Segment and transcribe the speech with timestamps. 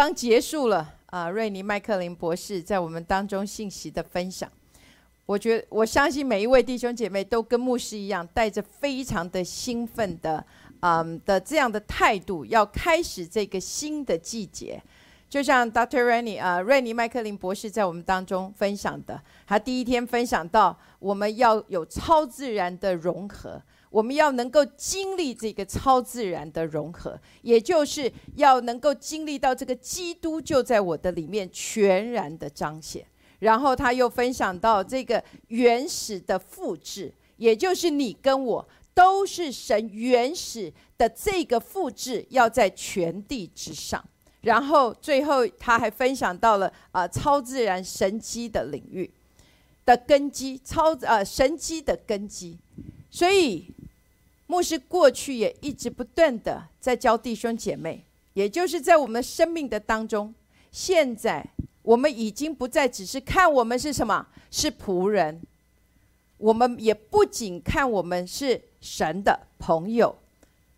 [0.00, 4.48] 刚结束了啊，瑞尼麦克林博士在我们当中信息的分享。
[5.26, 10.46] 我觉得我相信每一位弟兄姐妹都跟牧师一样，带着非常的兴奋的，
[10.82, 14.80] 嗯的这样的态度，要开始这个新的季节。
[15.28, 16.04] 就像 Dr.
[16.04, 33.04] Rainy 啊，瑞尼麦克林博士在我们当中分享的，他第一天分享到，我们要有超自然的融合，我们要能够经历这个超自然的融合，也就是要能够经历到这个基督就在我的里面全然的彰显。
[33.38, 44.04] 然后他又分享到这个原始的复制，也就是你跟我都是神原始的这个复制，要在全地之上。
[44.40, 49.08] 然后最后他还分享到了啊超自然神机的领域
[49.86, 52.58] 的根基，超呃神机的根基。
[53.18, 53.66] 所以
[54.46, 60.32] 牧师过去也一直不断的在教弟兄姐妹，也就是在我们生命的当中，
[60.70, 61.44] 现在
[61.82, 65.42] 我们已经不再只是看我们是什么，是仆人，
[66.36, 70.16] 我们也不仅看我们是神的朋友。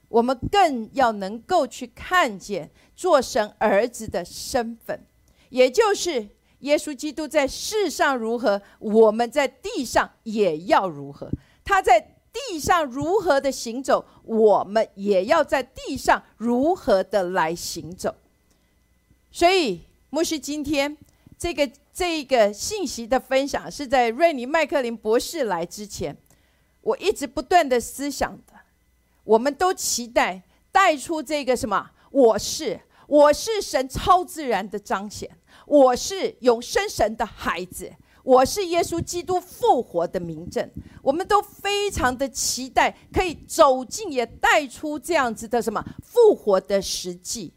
[0.09, 4.99] 我们更要能够去看见做神儿子的身份，
[5.51, 6.27] 也就是
[6.61, 11.31] 耶稣基督在世上如何，我们在地上也要如何。
[11.63, 18.15] 他在地上如何的行走，我们也要在地上如何的来行走。
[19.31, 20.97] 所以，牧师今天
[21.39, 26.17] 这个这个信息的分享，是在瑞尼麦克林博士来之前，
[26.81, 28.55] 我一直不断的思想的。
[29.25, 30.43] 我们都期待
[30.73, 31.91] 带出这个什么？
[32.11, 35.31] 我是我是神超自然的彰显，
[35.67, 37.93] 我是永生神的孩子，
[38.31, 40.71] 我是耶稣基督复活的明证。
[41.03, 47.53] 我们都非常的期待可以走进，也带出这样子的什么复活的实际。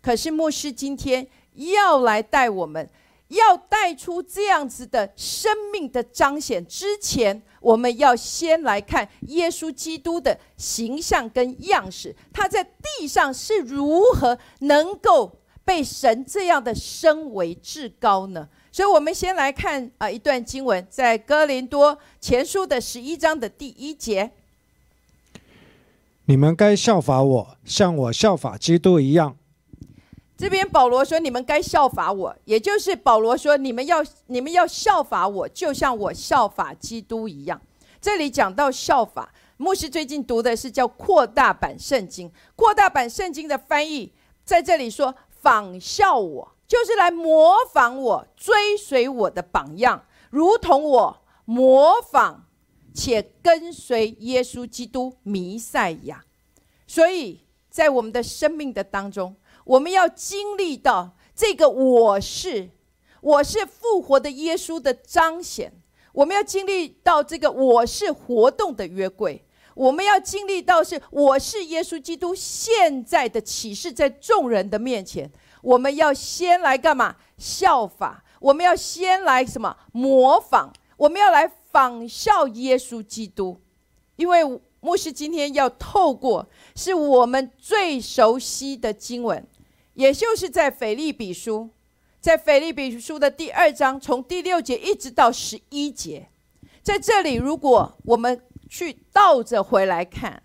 [0.00, 2.88] 可是牧师今天要来带我们。
[3.30, 15.30] 要带出这样子的生命的彰显之前，我们要先来看耶稣基督的形象跟样式，他在地上是如何能够
[15.64, 18.48] 被神这样的升为至高呢？
[18.80, 24.30] 所以，我们先来看啊一段经文，在哥林多前书的十一章的第一节
[26.24, 29.36] ：“你们该效法我，像我效法基督一样。”
[30.34, 37.60] 这边保罗说：“你们该效法我，也就是保罗说，你们要你们要效法我，就像我效法基督一样。”
[38.00, 42.32] 这里讲到效法，牧师最近读的是叫扩大版圣经。
[42.56, 44.10] 扩大版圣经的翻译
[44.42, 52.46] 在这里说：“仿效我，就是来模仿我，追随我的榜样，如同我模仿
[52.94, 56.24] 且跟随耶稣基督弥赛亚。”
[56.86, 59.34] 所以在我们的生命的当中。
[59.64, 62.70] 我们要经历到这个我是，
[63.20, 65.72] 我是复活的耶稣的彰显。
[66.12, 69.44] 我们要经历到这个我是活动的约柜。
[69.74, 75.30] 我们要经历到是我是耶稣基督现在的启示在众人的面前。
[75.62, 77.16] 我们要先来干嘛？
[77.36, 78.24] 效法。
[78.40, 79.76] 我们要先来什么？
[79.92, 80.72] 模仿。
[80.96, 83.60] 我们要来仿效耶稣基督。
[84.16, 84.40] 因为
[84.80, 89.46] 牧师今天要透过是我们最熟悉的经文。
[89.94, 91.68] 也就是在腓利比书，
[92.20, 96.28] 在腓利比书的第二章，从第六节一直到十一节，
[96.82, 100.42] 在这里，如果我们去倒着回来看。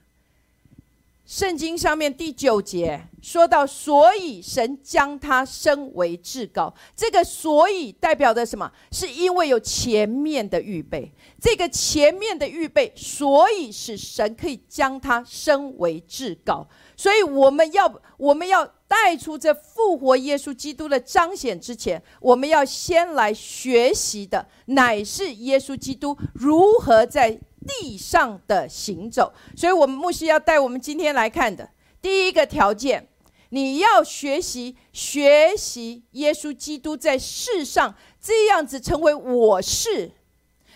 [1.25, 6.71] 圣经上面第九节说到，所以神将他升为至高。
[6.95, 8.71] 这个“所以”代表的什么？
[8.91, 11.11] 是因为有前面的预备。
[11.41, 16.67] 这个前面的预备，所以使神可以将他升为至高。
[16.95, 27.39] 所以我们要，我们要带出这复活耶稣基督的彰显之前，我们要先来学习的，乃是耶稣基督如何在。
[27.67, 31.69] 地上的行走，所以我们牧师要带我们今天来看的
[32.01, 33.07] 第一个条件，
[33.49, 40.11] 你要学习学习耶稣基督在世上这样子成为我是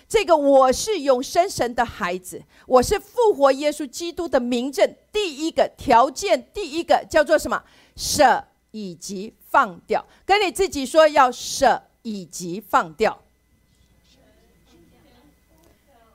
[0.08, 4.96] 这个我是永生神的孩子，我是复活耶稣基督的名证。
[5.12, 7.64] 第一个条件，第一个叫做什么？
[7.96, 13.22] 舍以及放掉，跟你自己说要舍以及放掉。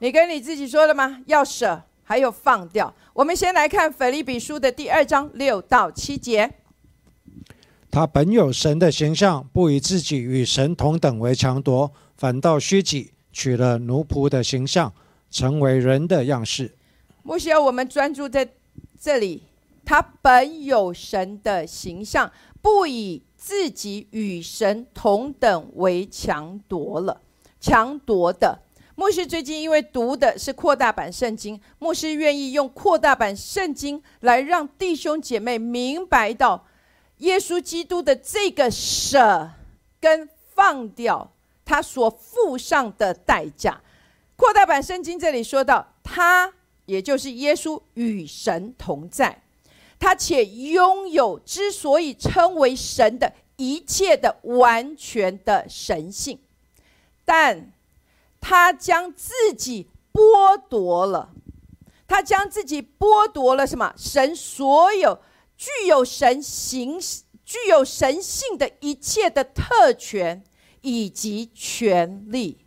[0.00, 1.20] 你跟你自己说了吗？
[1.26, 2.92] 要舍，还有放掉。
[3.12, 6.52] 我们先来看腓立比书的第二章六到七节。
[7.90, 14.92] 他本有神的形象，不以自己与神同等为强夺，反倒虚己，取了奴仆的形象，
[15.30, 16.72] 成为人的样式。
[17.22, 18.46] 不需要我们专注在
[19.00, 19.44] 这里
[19.84, 22.30] 他本有神的形象，
[22.60, 27.20] 不以自己与神同等为强夺了，
[27.60, 28.58] 强夺的。
[28.96, 36.64] 牧师最近因为读的是扩大版圣经，牧师愿意用扩大版圣经来让弟兄姐妹明白到，
[37.18, 39.50] 耶稣基督的这个舍
[40.00, 41.32] 跟放掉，
[41.64, 43.80] 他所付上的代价。
[44.36, 46.52] 扩大版圣经这里说到，他
[46.86, 49.42] 也就是耶稣与神同在，
[49.98, 56.38] 他且拥有之所以称为神的一切的完全的神性，
[57.24, 57.72] 但。
[58.46, 61.30] 他将自己剥夺了，
[62.06, 63.94] 他将自己剥夺了什么？
[63.96, 65.18] 神所有
[65.56, 67.00] 具有神形、
[67.42, 70.44] 具有神性的一切的特权
[70.82, 72.58] 以及权利，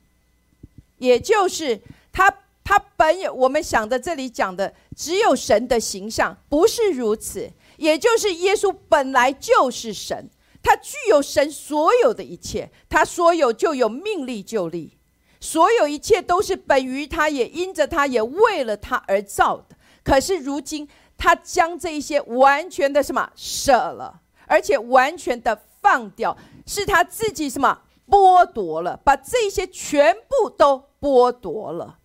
[0.97, 1.79] 也就是
[2.11, 7.51] 他他本有我们想的这里讲的只有神的形象，不是如此。
[7.77, 10.27] 也就是耶稣本来就是神，
[10.63, 14.96] 他具有神所有的一切，他说有就有，命立就立。
[15.39, 19.75] 所有一切都是本于他，也因着他，也为了他而造的。
[20.03, 20.87] 可是如今，
[21.17, 26.35] 他将这一些完全的什么舍了，而且完全的放掉，
[26.65, 31.99] 是他自己什么剥夺了，把这些全部都剥夺了。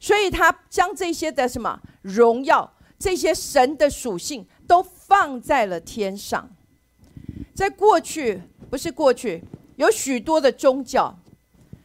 [0.00, 6.50] 所以他将这些的什么荣耀，这些神的属性都放在了天上。
[7.54, 9.44] 在过去，不是过去，
[9.76, 11.16] 有许多的宗教。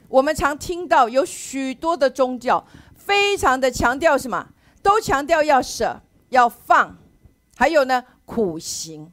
[0.10, 2.66] 我们常听到有许多的宗教，
[2.96, 4.50] 非常的强调什么？
[4.82, 6.98] 都强调要舍、要放，
[7.56, 9.12] 还有呢苦行。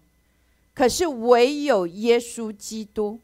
[0.75, 3.20] 可是唯有耶稣基督，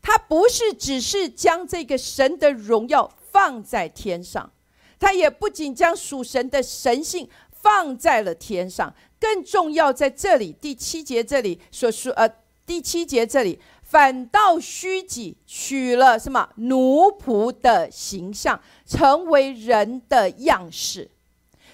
[0.00, 4.50] 他不是只是将这个神的荣耀放在天上，
[4.98, 12.28] 他也不仅将属神的神性放在了天上，更重要在这里第七节这里所说，呃，
[12.64, 13.60] 第七节这里。
[13.92, 21.10] 反倒虚己，取了什么奴仆的形象，成为人的样式。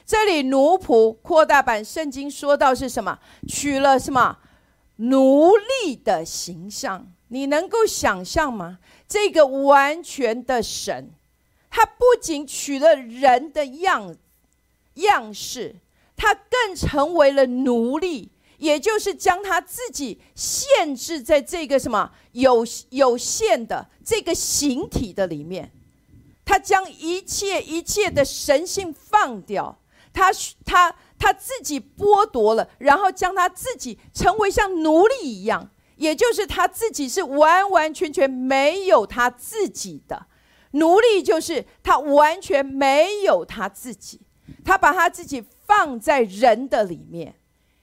[0.04, 3.20] 这里奴仆扩大版圣经说到是什么？
[3.46, 4.36] 取了什么
[4.96, 7.06] 奴隶的形象？
[7.28, 8.80] 你能够想象吗？
[9.06, 11.12] 这个完全的神，
[11.70, 14.16] 他不仅取了人的样
[14.94, 15.76] 样式，
[16.16, 18.32] 他更成为了奴隶。
[18.58, 25.72] 也就是将他自己限制在这个什么有有限的这个形体的里面，
[26.44, 29.80] 他将一切一切的神性放掉，
[30.12, 30.30] 他
[30.64, 40.26] 他他自己剥夺了，然后将他自己成为像奴隶一样，也就是他自己是完完全全没有他自己的
[40.72, 44.20] 奴隶，就是他完全没有他自己，
[44.64, 47.36] 他把他自己放在人的里面。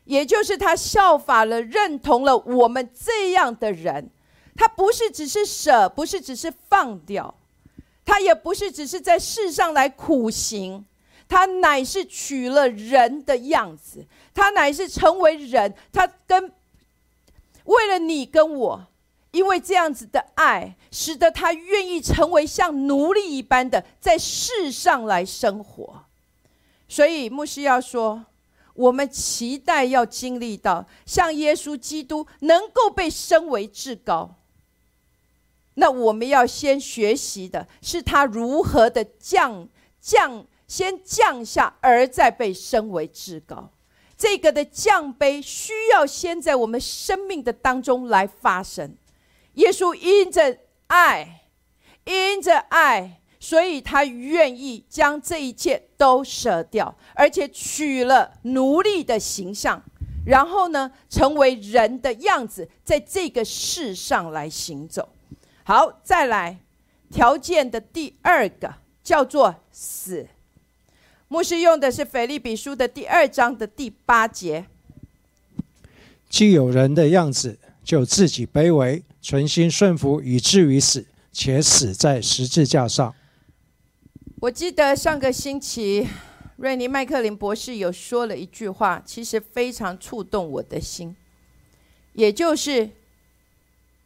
[0.06, 4.10] 也就是他效法了、认同了我们这样的人，
[4.56, 7.34] 他不是只是舍，不是只是放掉，
[8.06, 10.86] 他也不是只是在世上来苦行，
[11.27, 16.51] 他乃是取了人的样子，他乃是成为人，他跟
[17.63, 18.86] 为了你跟我，
[19.32, 26.03] 因为这样子的爱，使得他愿意成为像奴隶一般的在世上来生活，
[26.88, 28.25] 所以牧师要说。
[28.75, 34.36] 我们期待要经历到像耶稣基督能够被升为至高，
[35.75, 39.67] 那我们要先学习的是他如何的降
[40.00, 43.72] 降，先降下，而再被升为至高。
[44.17, 48.96] 这个的降杯需要先在我们生命的当中来发生。
[49.55, 51.48] 耶稣因着爱，
[52.05, 53.22] 因着爱。
[53.46, 59.80] 所以他愿意将这一切都舍掉，而且取了奴隶的形象，
[60.25, 65.10] 然后呢，成为人的样子，在这个世上来行走。
[65.64, 66.58] 好，再来
[67.12, 68.74] 条件的第二个
[69.04, 70.28] 叫做死。
[71.28, 74.66] 牧师用的是腓利比书的第二章的第八节。
[76.28, 83.14] 既有人的样子，就自己卑微，存心顺服，以至于死，且死在十字架上。
[84.42, 86.06] 我记得上个星期，
[86.58, 91.15] 瑞尼麦克林博士有说了一句话，其实非常触动我的心。
[92.12, 92.89] 也就是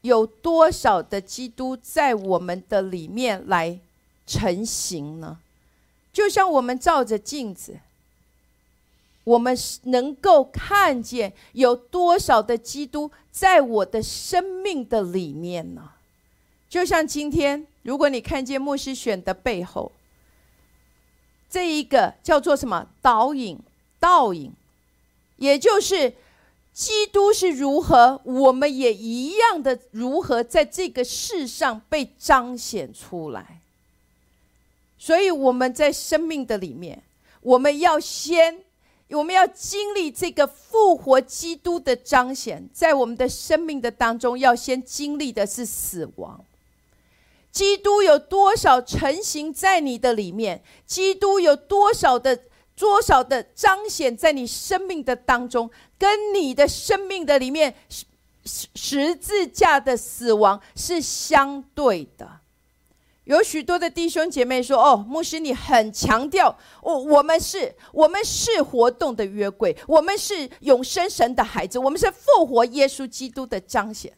[0.01, 3.79] 有多少的基督在我们的里面来
[4.27, 5.39] 成型呢？
[6.13, 7.79] 就像我们照着镜子，
[9.23, 15.93] 我们能够看见有多少的基督在我的生命的里面呢？
[16.69, 19.91] 就像今天，如果你看见牧师选的背后。
[21.49, 23.57] 这一个叫做什么导引？
[23.99, 24.53] 倒影，
[25.35, 26.13] 也就是
[26.71, 33.59] 基督是如何，我们也一样的如何在这个世上被彰显出来。
[34.97, 37.03] 所以我们在生命的里面，
[37.41, 38.63] 我们要先，
[39.09, 46.43] 我们要经历这个复活基督的彰显，在我们的生命的当中，要先经历的是死亡。
[47.51, 50.63] 基督有多少成型在你的里面？
[50.85, 52.39] 基督有多少的
[52.75, 55.69] 多少的彰显在你生命的当中？
[55.97, 58.05] 跟你的生命的里面十
[58.75, 62.39] 十字架的死亡是相对的。
[63.25, 74.11] 有许多的弟兄姐妹说：“哦，牧师，你很强调，我我们是，我们是活动的约柜，我们是永生神的孩子，我们是复活耶稣基督的彰显。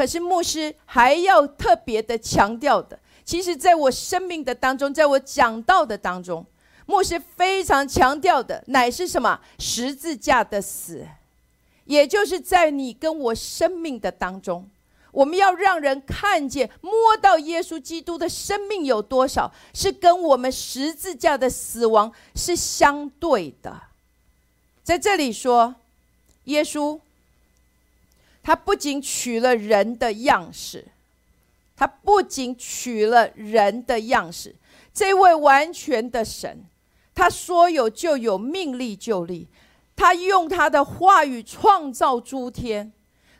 [0.00, 6.42] 可是牧师还要特别的强调的，其实在我生命的当中，在我讲道的当中，
[6.86, 9.38] 牧师非常强调的，乃是什么？
[9.58, 11.06] 十字架的死，
[11.84, 14.66] 也就是在你跟我生命的当中。”
[15.12, 23.78] 我们要让人看见、摸到耶稣基督的生命有多少，是跟我们十字架的死亡是相对的。
[24.82, 25.74] 在这里说，
[26.44, 26.98] 耶稣
[28.42, 30.86] 他不仅取了人的样式，
[31.76, 34.54] 他不仅取了人的样式，
[34.92, 36.64] 这位完全的神，
[37.14, 39.48] 他说有就有，命立就立，
[39.94, 42.92] 他用他的话语创造诸天。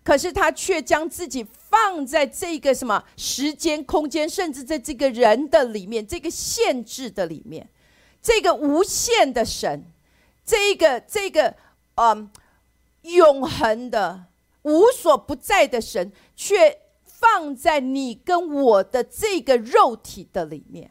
[0.02, 7.68] 可是他却将自己放在这个什么时间、空间，甚至在这个人的里面，这个限制的里面，
[8.22, 9.84] 这个无限的神，
[10.44, 11.54] 这个这个
[11.96, 12.30] 嗯
[13.02, 14.24] 永恒的
[14.62, 20.90] 无所不在的神，却放在你跟我的这个肉体的里面，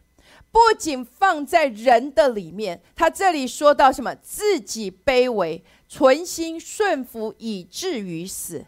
[0.52, 4.16] 不仅放在人的里面，他这里说到什么？
[4.16, 8.66] 自己卑微，存心顺服，以至于死。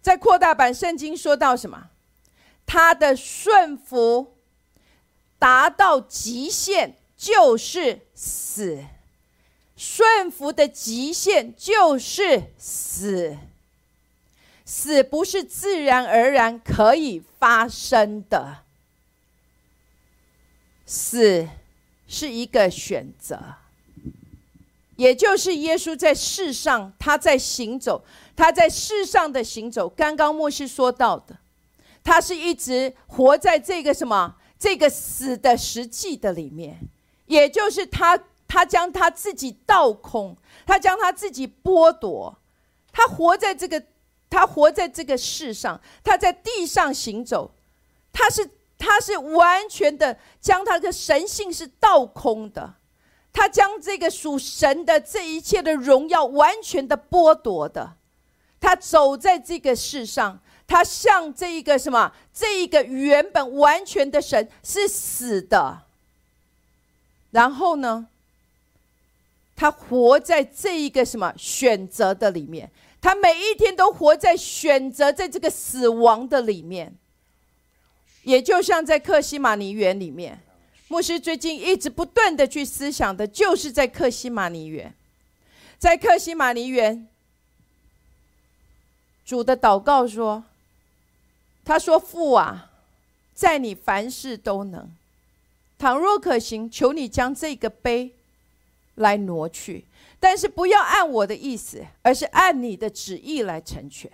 [0.00, 1.90] 在扩大版圣经说到什么？
[2.64, 4.36] 他的顺服
[5.38, 8.84] 达到极限就是死，
[9.76, 13.36] 顺服的极限就是死。
[14.68, 18.58] 死不是自然而然可以发生的，
[20.84, 21.48] 死
[22.06, 23.54] 是一个选择，
[24.96, 28.04] 也就是耶稣在世上他在行走。
[28.36, 31.38] 他在世上的行走，刚刚牧师说到的，
[32.04, 36.78] 他是一直活在这个什么这个死的实际的里面，
[37.24, 42.36] 也就是他他将他自己倒空，他将他自己剥夺，
[42.92, 43.82] 他活在这个
[44.30, 47.50] 他活在这个世上，他在地上行走，
[48.12, 52.74] 他是他是完全的将他的神性是倒空的，
[53.32, 57.96] 他将这个属神的这一切的荣耀完全的剥夺的。
[58.60, 62.12] 他走在这个世上，他像这一个什么？
[62.34, 65.82] 这一个原本完全的神是死的。
[67.30, 68.08] 然后呢，
[69.54, 72.70] 他活在这一个什么选择的里面？
[73.00, 76.94] 他每一天都活在选择在这个死亡的里面。
[78.24, 80.38] 也就像在克西马尼园里面，
[80.88, 84.92] 牧师最近一直不断的去思想的，就是在克西马尼园，
[85.78, 87.08] 在克西马尼园。
[89.24, 90.44] 主的祷告说
[91.64, 92.70] ：“他说父啊，
[93.34, 94.90] 在你凡事都能，
[95.78, 98.12] 倘若可行，求你将这个杯
[98.94, 99.84] 来挪去，
[100.20, 104.10] 但是不要按我的意思，而是按你的旨意来成全。”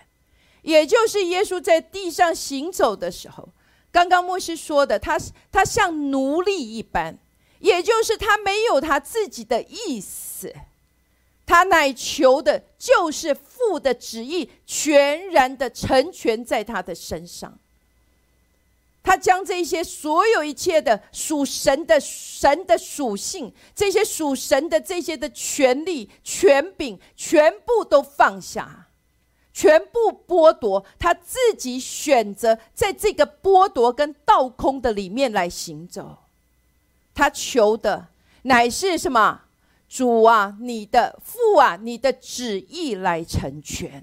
[0.63, 3.49] 也就是耶稣在地上行走的时候，
[3.93, 5.19] 刚刚牧师说的，他
[5.53, 7.19] 他像奴隶一般，
[7.59, 10.55] 也就是他没有他自己的意思。
[11.47, 17.59] 他乃求的就是父的旨意，全然的成全在他的身上。
[19.05, 28.89] 他将这些所有一切的属神的神的属性，这些属神的这些的权利、权柄，全部都放下，
[29.53, 30.85] 全部剥夺。
[30.99, 36.21] 他自己选择在这个剥夺跟倒空的里面来行走。
[37.15, 38.09] 他求的
[38.43, 39.43] 乃是什么？
[39.87, 44.03] 主啊，你的父啊，你的旨意来成全。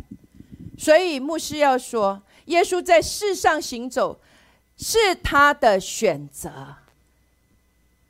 [0.77, 4.21] 所以牧师要说，耶稣在世上行走
[4.77, 6.75] 是他的选择，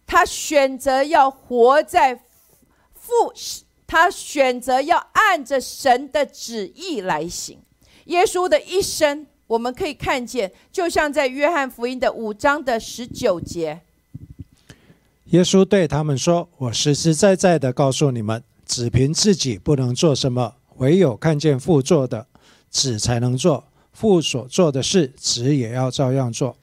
[0.08, 2.16] 他选择要活在
[2.94, 3.34] 父，
[3.86, 7.60] 他选择要按着神的旨意来行。
[8.06, 13.82] 耶稣的一生，我们可以看见，就像在约翰福音的五章的十九节。
[15.26, 20.56] 耶稣对他们说：“我实实在在的告诉你们，只凭自己不能做什么。
[20.78, 22.28] 唯有看见父做的，
[22.70, 26.56] 子才能做；父所做的事，子也要照样做。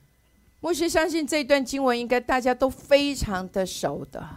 [0.61, 4.29] 牧师相信这段经文应该大家都非常的熟的。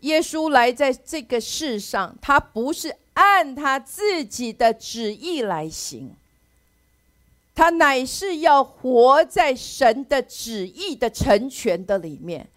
[0.00, 6.14] 耶稣来在这个世上，他不是按他自己的旨意来行，
[7.54, 12.48] 他乃是要活在神的旨意的成全的里面。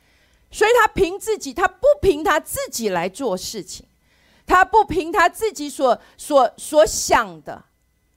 [0.49, 3.85] 所以，他凭自己，他不凭他自己来做事情，
[4.45, 7.63] 他不凭他自己所所所想的，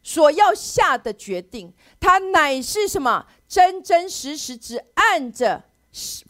[0.02, 3.26] 所要下的决定，他乃是什么？
[3.48, 5.64] 真真实实只按着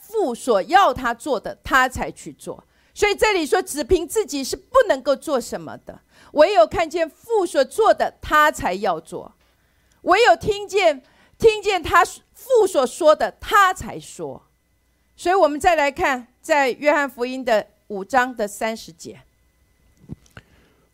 [0.00, 2.64] 父所要他做的，他才去做。
[2.94, 6.00] 所以这里说，只凭自己是不能够做什么的，
[6.32, 9.32] 唯有看见父所做的，他才要做；
[10.02, 11.02] 唯有听见
[11.38, 14.42] 听见他父所说的，他才说。
[15.16, 19.20] 所以我们再来看，在约翰福音的五章的三十节，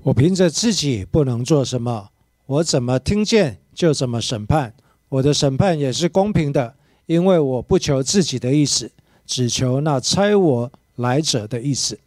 [0.03, 2.11] 我凭着自己不能做什么，
[2.47, 4.73] 我怎么听见就怎么审判。
[5.09, 6.75] 我的审判也是公平的，
[7.07, 8.91] 因为我不求自己的意思，
[9.27, 11.99] 只求那差我来者的意思。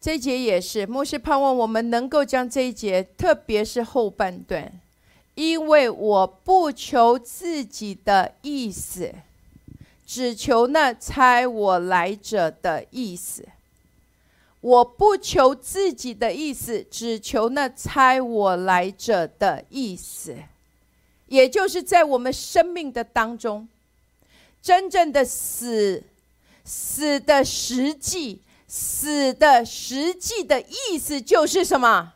[0.00, 4.72] 这一节也是，牧师盼望我们能够将这一节，特别是后半段，
[5.34, 9.14] 因为我不求自己的意思，
[10.04, 13.46] 只求那差我来者的意思。
[14.62, 20.34] 我不求自己的意思，只求那猜我来者的意思。
[21.26, 23.68] 也就是在我们生命的当中，
[24.62, 26.04] 真正的死，
[26.64, 32.14] 死的实际，死的实际的意思就是什么？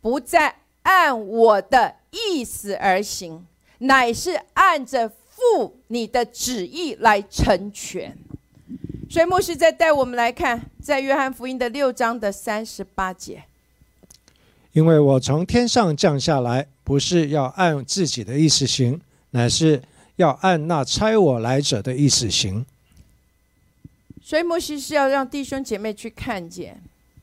[0.00, 3.46] 不再按我的意思而行，
[3.78, 8.16] 乃是按着父你的旨意来成全。
[9.10, 13.42] 所以牧师在带我们来看，在约翰福音的六章的三十八节。
[14.70, 19.82] 因为我从天上降下来，不是要按自己的意思行，乃是
[20.14, 22.64] 要按那差我来者的意思行。
[24.22, 26.80] 所以，摩西是要让弟兄姐妹去看见，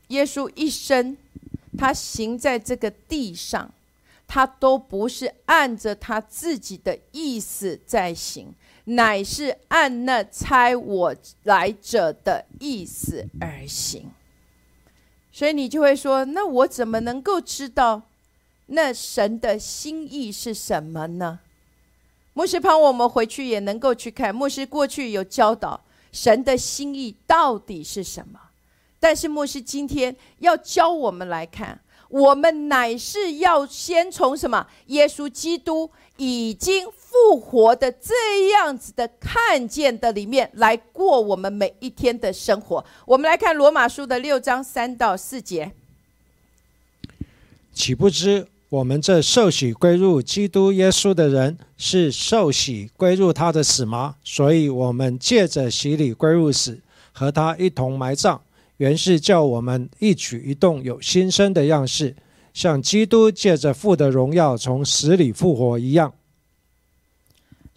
[0.08, 1.16] 耶稣一生，
[1.78, 3.72] 他行在这个地上，
[4.26, 8.52] 他都不是按着他自己的意思在行，
[8.88, 14.10] 乃是按那差我来者的意思而行。
[15.30, 18.02] 所以你就会说：“那我怎么能够知道
[18.66, 21.40] 那神的心意是什么呢？”
[22.34, 24.34] 牧师盼我们回去也能够去看。
[24.34, 25.80] 牧师过去有教导
[26.12, 28.40] 神的心意到底是什么，
[28.98, 31.78] 但是牧师今天要教我们来看。
[32.08, 34.66] 我们乃是要先从什么？
[34.86, 42.84] 耶稣基督已经复活的这样子的看见的里面来过我们每一天的生活。
[43.06, 45.72] 我们来看罗马书的六章三到四节。
[47.72, 54.16] 岂不知我们这受洗归入基督耶稣的人，是受洗归入他的死吗？
[54.22, 56.78] 所以我们借着洗礼归入死，
[57.12, 58.38] 和他一同埋葬。
[58.76, 62.14] 原是叫我们一举一动有新生的样式，
[62.52, 66.12] 像基督借着父的荣耀从死里复活一样。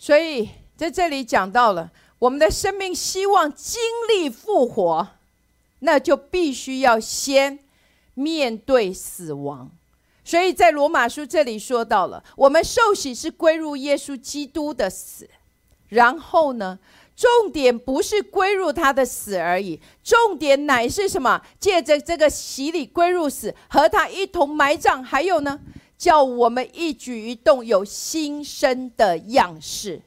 [0.02, 5.08] 所以在这里讲到了我们的生命希望经历复活，
[5.82, 7.60] 那就必须要先
[8.16, 9.70] 面对死亡。
[10.26, 15.30] 所以在罗马书这里说到了，我们受洗是归入耶稣基督的死，
[15.90, 16.80] 然后呢？
[17.14, 21.40] 重点不是归入他的死而已，重点乃是什么？
[21.60, 25.04] 借着这个洗礼归入死，和他一同埋葬。
[25.04, 25.60] 还有呢，
[26.02, 30.02] 叫我们一举一动有新生的样式，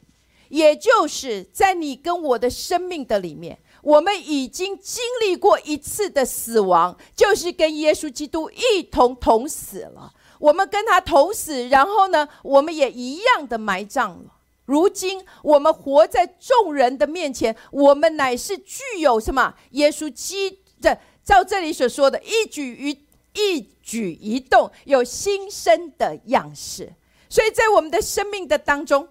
[0.48, 10.12] 也就是在你跟我的生命的里面，我们已经经历过一次的死亡，就是跟耶稣基督一同同死了。
[10.40, 14.34] 我们跟他同死，然后呢，我们也一样的埋葬了。
[14.64, 19.54] 如今我们活在众人的面前，我们乃是具有什么？
[19.70, 23.03] 耶稣基的，照这里所说的，一举一
[23.34, 26.92] 一举一动有新生的样式。
[27.28, 29.08] 所以在我们的生命的当中，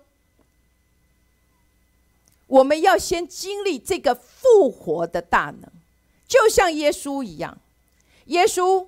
[2.47, 5.71] 我们要先经历这个复活的大能，
[6.27, 7.57] 就像耶稣一样。
[8.25, 8.87] 耶稣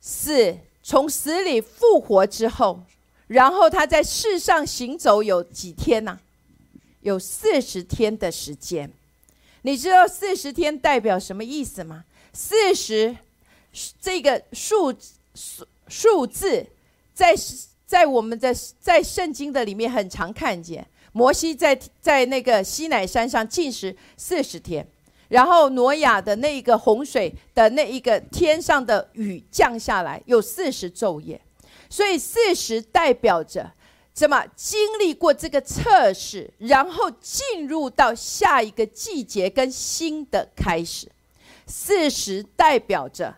[0.00, 2.82] 死从死里复活之后。
[3.28, 6.20] 然后他在世上行走有几天呢？
[7.00, 8.88] 有四十天的时间。
[9.62, 12.04] 你知道四十天代表什么意思吗？
[12.32, 13.16] 四十
[14.00, 14.92] 这个数
[15.34, 16.66] 数数字，
[17.12, 17.34] 在
[17.86, 20.86] 在我们的在圣经的里面很常看见。
[21.12, 24.86] 摩西在在那个西乃山上进食四十天，
[25.28, 31.40] 然后挪亚的那一个洪水的那一个天上的雨降下来，有四十昼夜，
[31.88, 33.72] 所以四十代表着
[34.12, 41.10] 怎么经历过这个测试，然后进入到下一个季节跟新的开始。
[41.66, 43.34] 四十代表着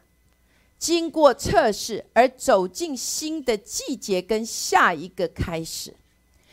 [0.78, 5.94] 经过测试而走进新的季节跟下一个开始，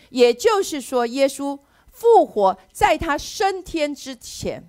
[0.10, 1.60] 也就是说，耶稣
[1.92, 4.64] 复活在他升天之前。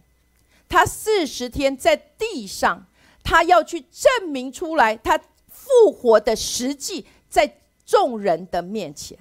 [0.68, 2.86] 他四十天在地上，
[3.22, 5.16] 他要去证明出来他
[5.48, 9.16] 复活的实际，在众人的面前，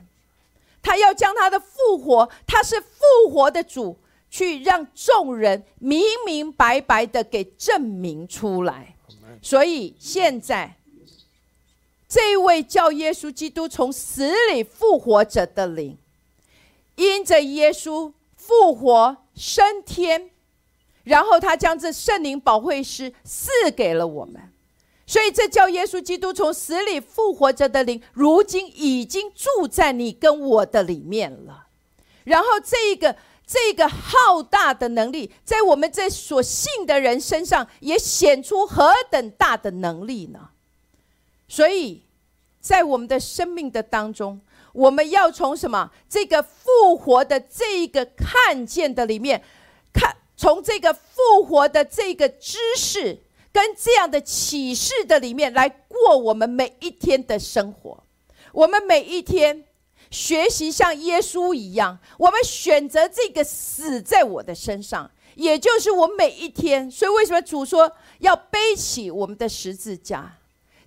[0.82, 3.96] 他要将他的复活，他是复活的主，
[4.32, 8.95] 去让众人明明白白的给证明出来。
[9.42, 10.76] 所以现在，
[12.08, 15.98] 这位叫耶稣基督从死里复活者的灵，
[16.96, 20.30] 因着耶稣复活升天。
[21.04, 24.42] 然后他将这圣灵保惠师赐给了我们，
[25.06, 31.68] 所以这叫耶稣基督从死里复活着的灵，如今已经住在你跟我的里面了。
[32.24, 40.50] 然后这个这个浩大的能力，在我们这所信的人身上，也显出何等大的能力呢？
[41.48, 42.04] 所以
[42.60, 44.42] 在我们的生命的当中，
[44.74, 49.44] 我们要从什么这个复活的这一个看见的里面
[49.94, 50.18] 看。
[50.38, 58.04] 从这个复活的这个知识跟这样的启示的里面来过我们每一天的生活，
[58.52, 59.64] 我们每一天
[60.16, 66.90] 学习像耶稣一样，我们选择这个死在我的身上，也就是我每一天。
[66.90, 70.38] 所以为什么主说要背起我们的十字架？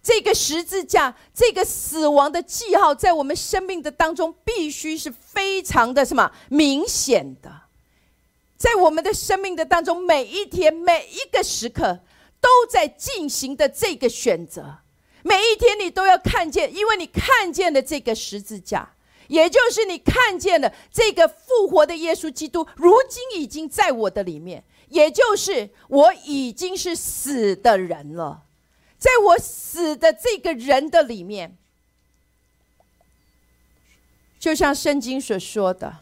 [0.02, 7.52] 这个十字架，这个死亡的记号，在我们生命的当中，必须是非常的什么明显的。
[8.56, 12.00] 在我们的生命的当中，每一天、每一个时刻，
[12.40, 14.78] 都在进行的这个选择。
[15.22, 18.88] 每一天，你都要看见，因为你看见了这个十字架，
[19.28, 28.42] 也就是你看见了这个复活的耶稣基督，如今已经在我的里面，也就是我已经是死的人了。
[28.98, 31.56] 在我死的这个人的里面，
[34.40, 35.98] 就像圣经所说的。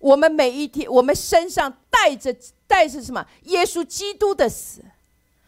[0.00, 2.34] 我们每一天，我们身上带着
[2.66, 3.24] 带着什么？
[3.42, 4.82] 耶稣基督的死，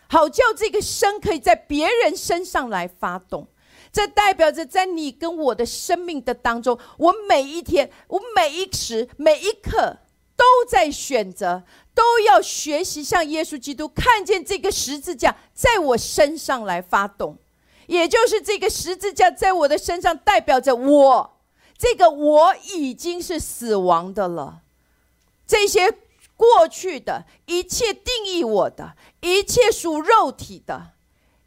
[0.08, 3.48] 好叫这个生可以在别人身上来发动。
[3.92, 9.98] 这代表着在你跟我的生命的当中，我每一天，我每一时每一刻
[10.34, 11.62] 都在选择，
[11.94, 17.36] 都要学习像耶稣基督看见这个十字架在我身上来发动，
[17.86, 21.38] 也就是这个十字架在我的身上代表着我。
[21.76, 24.60] 这个我已经是死亡的了，
[25.46, 25.92] 这些
[26.36, 30.92] 过去的一切定义我的一切属肉体的，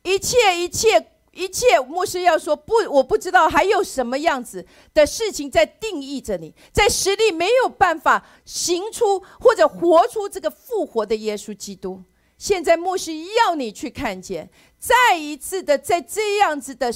[0.03, 12.01] 一切一切一切，牧师要说不，我不知道还有什么样子的事情在定义着你，在实力没有办法行出或者活出这个复活的耶稣基督。
[12.37, 16.91] 现在牧师要你去看见，再一次的在这样子的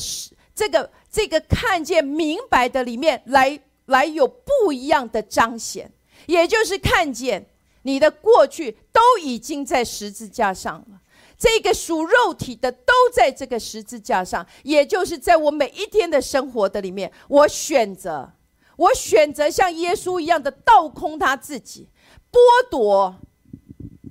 [0.56, 0.90] 这个。
[1.12, 5.92] 这个看见明白的里面来来有不一样的彰显，
[6.28, 7.44] 也就是看见
[7.82, 11.02] 你的过去都已经在十字架上了，
[11.40, 18.34] 这个属肉体的都在这个十字架上，也就是在我每一天的生活的里面，我选择，
[18.76, 21.88] 我选择像耶稣一样的倒空他自己，
[22.32, 22.38] 剥
[22.70, 23.16] 夺，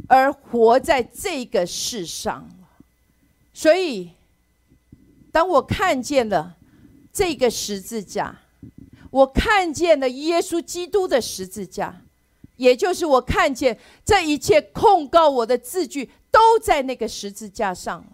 [0.09, 2.49] 而活在这个世上
[3.53, 4.13] 所以，
[5.31, 6.57] 当我看见了。
[7.11, 8.43] 这个十字架，
[9.11, 12.03] 我看见了耶稣基督的十字架，
[12.55, 18.13] 也就是我看见这一切控告我的字句都在那个十字架上了。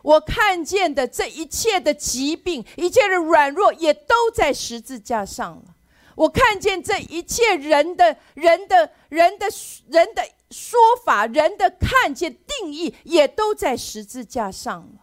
[0.00, 5.74] 我看见的这一切的疾病、一切的软弱，也都在十字架上了。
[6.14, 9.46] 我看见这一切人的人的人的
[9.88, 15.02] 人的说法、人的看见定义，也都在十字架上了。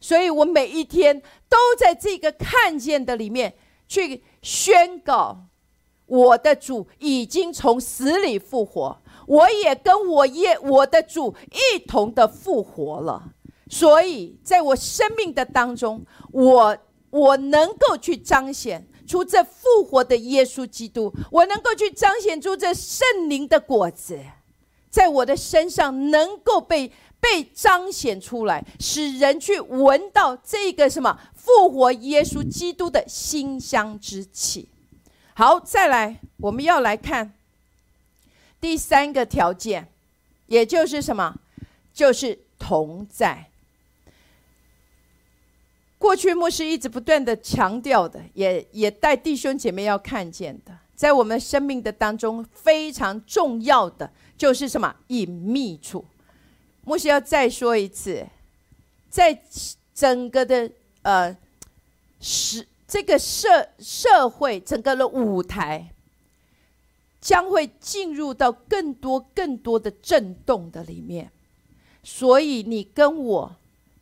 [0.00, 3.52] 所以我每一天都在这个看见的里面
[3.88, 5.46] 去宣告，
[6.10, 13.32] 我的主已经从死里复活，我也跟我耶我的主一同的复活了。
[13.68, 16.76] 所以在我生命的当中，我
[17.10, 24.18] 我能够去彰显出这复活的耶稣基督，我能够去彰显出这圣灵的果子，
[24.90, 26.92] 在我的身上能够被。
[27.22, 34.66] 被彰显出来，使人去闻到这个什么复活耶稣基督的馨香之气。
[35.40, 37.32] 好，再来，我们要来看
[38.60, 39.88] 第三个条件，
[40.48, 41.34] 也就是什么？
[41.94, 43.48] 就是同在。
[45.96, 54.94] 过去牧师一直不断的强调的，也也带弟兄姐妹要看见的，在我们生命的当中非常重要的就是什么？
[55.06, 56.04] 隐秘处。
[56.84, 58.26] 牧师要再说一次，
[59.08, 59.42] 在
[59.94, 61.34] 整个的呃，
[62.20, 65.94] 是这个社社会整个的舞台，
[67.20, 71.30] 将会进入到更多更多的震动的里面，
[72.02, 73.56] 所以你跟我。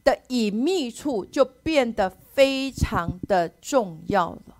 [0.04, 4.56] 的隐秘处就变得非常的重要了，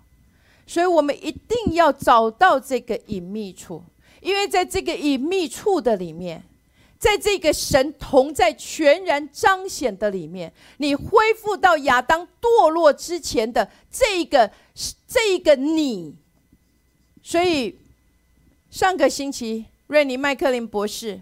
[0.67, 3.83] 所以我们一定要找到这个隐秘处，
[4.21, 6.43] 因为在这个隐秘处的里面，
[6.99, 14.51] 在这个神同在全然彰显的里面，你恢复到亚当堕落之前的这个
[15.07, 16.15] 这个你。
[17.23, 17.79] 所以
[18.69, 21.21] 上个星期瑞尼麦克林博士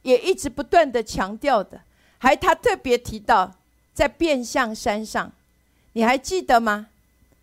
[0.00, 1.82] 也一直不断的强调的。
[2.16, 3.54] 还他特别提到，
[3.92, 5.30] 在变相山上，
[5.92, 6.88] 你还记得吗？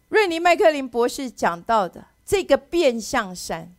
[0.07, 3.71] 瑞尼麦克林博士讲到的这个变相山，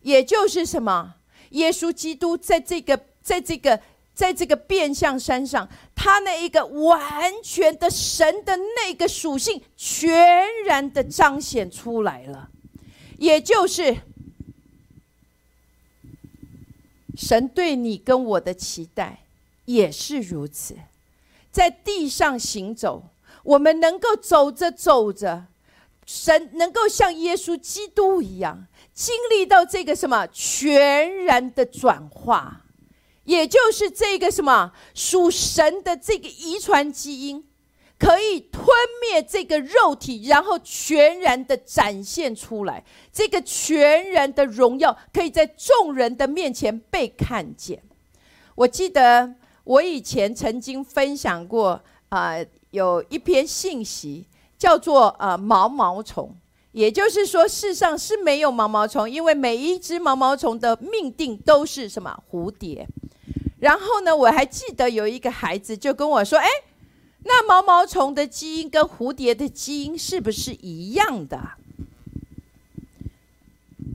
[0.00, 1.16] 也就是什么？
[1.50, 3.78] 耶稣基督在这个在这个
[4.14, 12.48] 在这个变相山上，他那一个完全的神的那个属性，全然的彰显出来了，
[13.18, 13.98] 也就是
[17.16, 19.20] 神对你跟我的期待。
[19.66, 20.74] 也是如此，
[21.52, 23.10] 在地上行走，
[23.42, 25.44] 我们能够走着走着，
[26.06, 32.62] 神能够像耶稣基督一样，经历到这个什么全然的转化，
[33.28, 37.44] 也就是这个什么属神的这个遗传基因，
[37.98, 38.64] 可以吞
[39.02, 47.82] 灭这个肉体，然后全然的展现出来，这个全然的荣耀，可以在众人的面前被看见。
[48.54, 49.34] 我记得。
[49.68, 52.36] 我以前曾经分享过啊，
[52.70, 54.24] 有一篇信息
[54.56, 56.34] 叫做“呃毛毛虫”，
[56.72, 62.88] 也就是说，世上是没有毛毛虫，因为每一只毛毛虫的命定都是什么蝴蝶。
[63.60, 66.48] 然后呢，我还记得有一个孩子就跟我说：“哎，
[67.24, 71.40] 那毛毛虫的基因跟蝴蝶的基因是不是一样的？”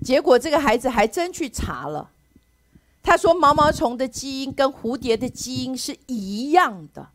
[0.03, 2.09] 结果这个孩子还真去查了。
[3.01, 7.09] 他说：“毛毛虫的基因跟蝴蝶的基因是一样的，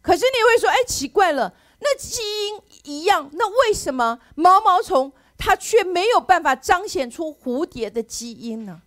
[0.00, 8.80] 可是你会说，哎，奇怪了，那基因一样，那为什么毛毛虫它却没有办法彰显出蝴蝶的基因呢？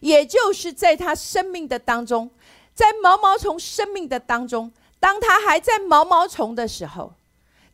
[0.00, 2.30] 也就是在它生命的当中，
[2.80, 7.12] 在毛毛虫生命的当中，当它还在毛毛虫的时候，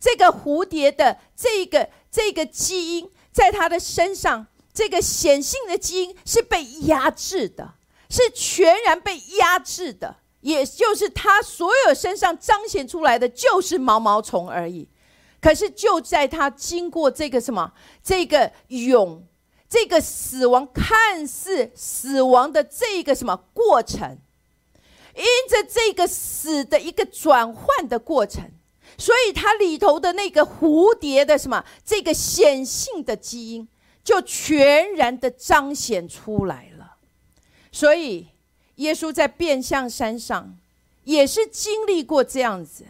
[0.00, 7.74] 这个蝴蝶的这个这个基因在它的身上，这个显性的基因是被压制的。”
[8.08, 14.88] 是全然被压制的，也就是他所有身上彰显出来的就是毛毛虫而已。
[15.40, 17.72] 可是就在他经过这个什么，
[18.04, 19.24] 这个蛹，
[19.68, 24.16] 这个死亡看似死亡的这个什么过程，
[25.16, 28.44] 因着这个死的一个转换的过程，
[28.98, 33.66] 所以它里头的那个蝴蝶的什么这个显性的基因，
[34.04, 36.96] 就全然的彰显出来了。
[37.72, 38.28] 所以，
[38.76, 40.56] 耶稣在变相山上
[41.04, 42.84] 也是经历过这样子。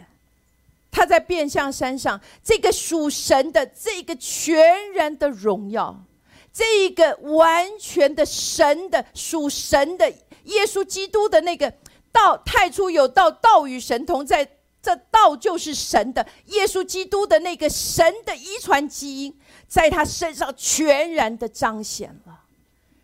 [0.89, 6.03] 他在变相山上，这个属神的、这个全然的荣耀，
[6.51, 10.09] 这一个完全的神的属神的
[10.45, 11.71] 耶稣基督的那个
[12.17, 14.47] 道，太初有道，道与神同在，
[14.81, 22.41] 这道就是神的耶稣基督的那个神的遗传基因，在他身上全然的彰显了。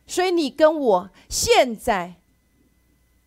[0.07, 2.15] 所以你跟我现在，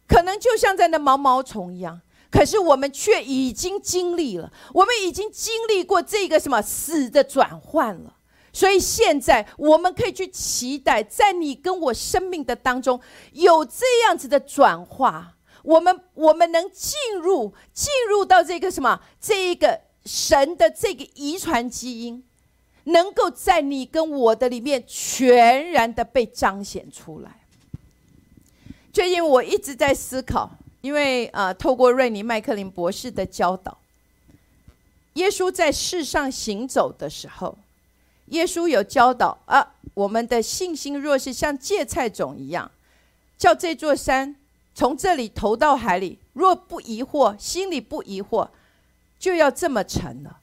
[0.08, 8.14] 可能就像在那毛毛虫一样，可是我们却已经经历了，我们已经经历过这个什么死的转换了。
[8.52, 12.98] 所以现在我们可以去期待，在你跟我生命的当中
[13.32, 15.35] 有这样子的转化，
[15.66, 22.22] 我们我们能进入进入到这个什么这一个神的这个遗传基因。
[22.88, 27.40] 能够在你跟我的里面全然的被彰显出来。
[28.92, 30.48] 最近我一直在思考，
[30.82, 33.76] 因为啊，透过瑞尼麦克林博士的教导，
[35.14, 37.58] 耶稣在世上行走的时候，
[38.26, 42.70] 耶稣有教导啊，我们的信心若是像芥菜种一样，
[43.36, 44.36] 叫这座山
[44.76, 48.46] 从这里投到海里，若不疑惑，心里不疑惑，
[49.18, 50.38] 就要这么沉了。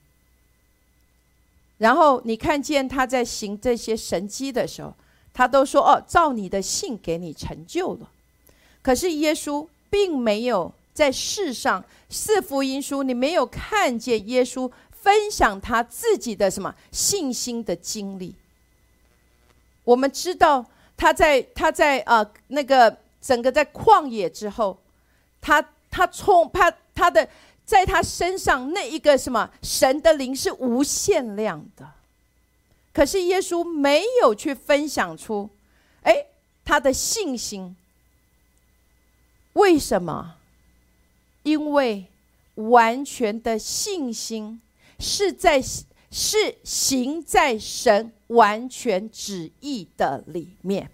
[1.78, 4.96] 然后你看见他在行这些神迹的时候，
[5.36, 8.10] 他都说：“哦，照你的信给你成就了。”
[8.82, 18.34] 可是耶稣并没有在世上四福音书，你没有看见耶稣分享他自己的什么信心的经历。
[19.84, 20.66] 我们知道
[20.98, 24.78] 他在他在啊那个整个在旷野之后，
[25.40, 27.26] 他他冲他他的
[27.64, 31.90] 在他身上那一个什么神的灵是无限量的，
[32.94, 35.50] 可是耶稣没有去分享出，
[36.02, 36.26] 哎，
[36.66, 37.74] 他的信心。
[39.54, 40.36] 为什么？
[41.44, 42.08] 因为
[42.56, 44.62] 完全的信心
[45.00, 45.62] 是在
[46.12, 50.90] 是行在神完全旨意的里面。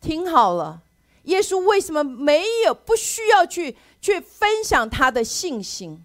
[0.00, 0.82] 听好了，
[1.26, 6.04] 耶稣为什么没有不需要去去分享他的信心？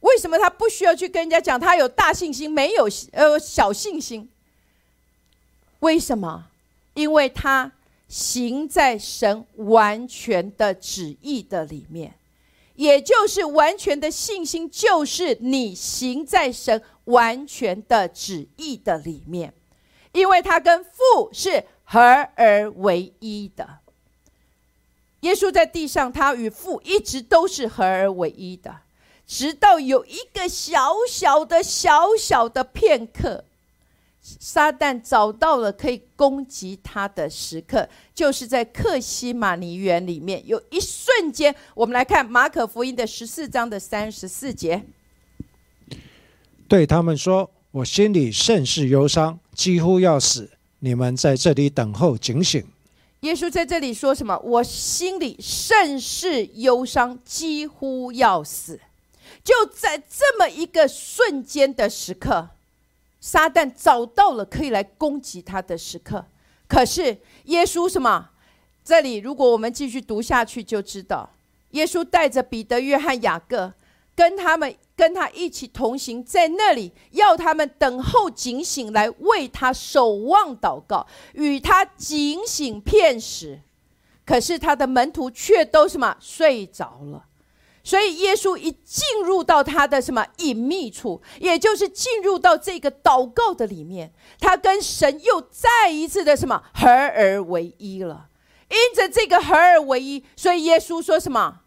[0.00, 4.30] 为什么他不需要去跟人家讲他有大信心，没有呃小信心？
[5.80, 6.46] 为什么？
[6.94, 7.72] 因为他。
[8.12, 12.12] 行在神完全的旨意的里面，
[12.74, 19.54] 也就是完全的信心，就是你行在神完全的旨意的里面，
[20.10, 22.00] 因为他跟父是合
[22.34, 23.78] 而为一的。
[25.20, 28.74] 耶稣在地上，他与父一直都是合而为一的，
[29.26, 33.44] 直到有一个小小的、小小的片刻。
[34.22, 41.54] 撒旦找到了可以攻击他的时刻，就是在克西马尼园里面，有一瞬间。
[41.74, 44.84] 我们来看马可福音的十四章的三十四节，
[46.68, 50.50] 对他们说：“我心里甚是忧伤，几乎要死。
[50.80, 52.62] 你们在这里等候，警醒。”
[53.20, 54.38] 耶稣在这里说什么？
[54.38, 58.80] 我心里甚是忧伤，几乎要死。
[59.44, 62.50] 就在这么一个瞬间的时刻。
[63.22, 66.24] 撒旦找到了可以来攻击他的时刻，
[66.66, 68.30] 可是耶稣什么？
[68.82, 71.28] 这里如果我们继续读下去，就知道
[71.72, 73.74] 耶稣带着彼得、约翰、雅各，
[74.20, 83.60] 跟他们跟他一起同行，在那里要他们等候警醒，来为他守望祷告，与他警醒片时。
[84.26, 87.24] 可是他的门徒却都什么睡着了。
[87.82, 98.28] 所以耶稣一进入到他的什么隐秘处，也就是进入到这个祷告的里面，他跟神又再一次的什么合而为一了。
[98.68, 101.62] 因着这个合而为一，所以耶稣说什么？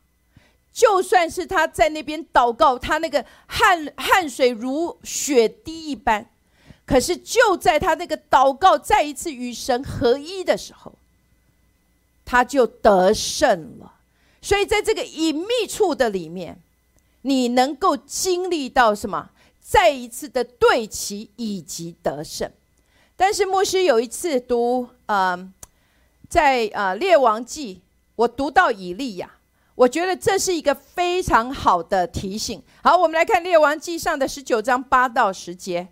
[0.73, 6.27] 就算是他在那边祷告，他那个汗汗水如血滴一般，
[6.85, 10.93] 可是就在他那个祷告再一次与神合一的时候，
[12.25, 13.93] 他就得胜了。
[14.41, 16.59] 所以，在这个隐秘处的里面，
[17.21, 19.29] 你能够经历到什么？
[19.61, 22.51] 再一次的对齐以及得胜。
[23.15, 25.53] 但是，牧师有一次读，嗯，
[26.27, 27.79] 在啊列王记，
[28.15, 29.31] 我读到以利亚，
[29.75, 32.61] 我觉得这是一个非常好的提醒。
[32.81, 35.87] 好，我们来看列王记上的十九章八到十节。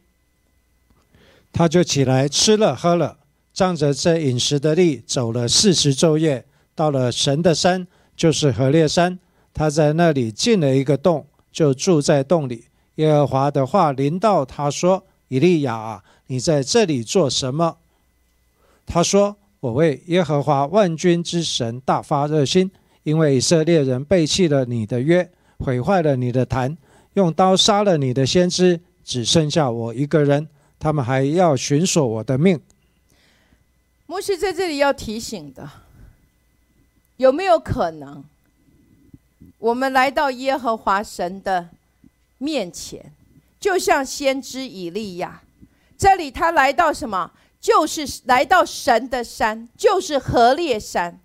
[1.51, 3.17] 他就起来吃了喝了，
[3.53, 7.87] 仗着这饮食的力，走了四十昼夜，到了神的山。
[8.13, 9.17] 就是何烈山，
[9.51, 12.65] 他在那里进了一个洞，就住在洞里。
[12.95, 17.77] 耶和华的话临到他说：“以利亚啊，你在这里做什么？”
[18.85, 22.69] 他说：“我为耶和华万军之神大发热心，
[23.03, 26.77] 因为以色列人背弃了你的约，毁坏了你的坛，
[27.13, 30.47] 用刀杀了你的先知，只剩下我一个人，
[30.79, 32.59] 他们还要寻索我的命。”
[34.05, 35.69] 摩西在这里要提醒的。
[37.17, 38.23] 有没有可能，
[39.59, 41.69] 我们来到耶和华神的
[42.39, 43.13] 面前，
[43.59, 45.43] 就像先知以利亚，
[45.97, 47.31] 这里他来到什么？
[47.61, 51.20] 就是来到神的山，就是何烈山。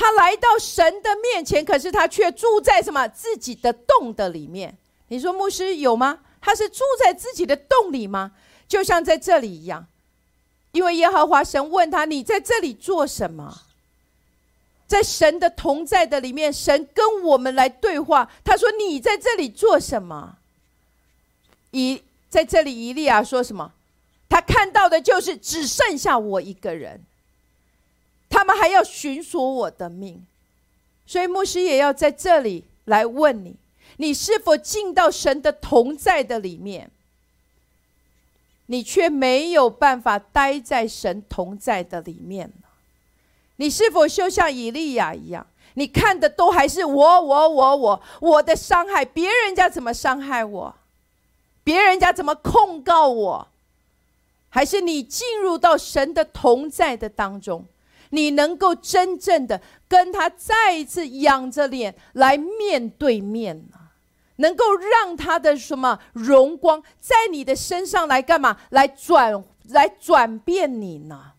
[0.00, 4.74] 他来到神的面前，可是他却住在什么自己的洞的里面？
[5.08, 6.20] 你说牧师有吗？
[6.40, 8.32] 他是住在自己的洞里吗？
[8.66, 9.86] 就像在这里一样，
[10.72, 13.60] 因为耶和华神问他：“你在这里做什么？”
[14.88, 18.32] 在神的同在的里面，神跟我们来对话。
[18.42, 20.38] 他说：“你在这里做什么？”
[21.72, 23.72] 以在这里，以利亚说什么？
[24.30, 27.02] 他看到的就是只剩下我一个人，
[28.30, 30.24] 他们还要寻索我的命。
[31.04, 33.56] 所以牧师也要在这里来问你：
[33.98, 36.90] 你是否进到神的同在的里面？
[38.66, 42.50] 你却没有办法待在神同在的里面。
[43.56, 45.46] 你是否就像以利亚一样？
[45.74, 50.74] 你看的都还是我我我我我的伤害，别人家怎么伤害我，
[51.62, 53.48] 别人家怎么控告我，
[54.48, 57.64] 还是你进入到神的同在的当中，
[58.10, 63.76] 你能够真正的跟他再一次仰着脸来面对面呢？
[64.36, 68.56] 能够让他的什么荣光在你的身上来干嘛？
[68.70, 71.32] 来转来转变你呢？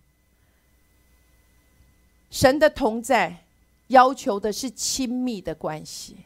[2.30, 3.46] 神的同在
[3.88, 6.18] 要求的是亲密的关系。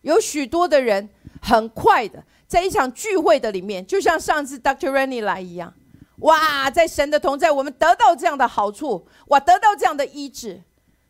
[0.00, 1.10] 有许多的人
[1.42, 4.90] 很快的在一场聚会的里面，就像上次 Dr.
[4.90, 5.74] Rennie 来一样，
[6.18, 10.62] 哇，在神的同在，我们得到这样的好处，哇，得到这样的医治。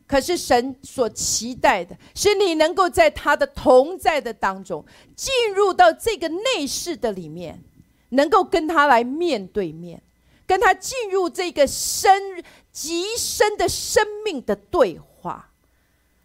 [0.05, 4.85] 可是神所期待的是你能够在他的同在的当中，
[5.15, 7.63] 进入到这个内室的里面，
[8.09, 10.01] 能够跟他来面对面，
[10.45, 15.49] 跟他进入这个深极深的生命的对话。